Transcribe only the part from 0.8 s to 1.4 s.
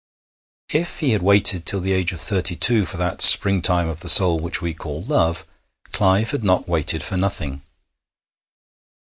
he had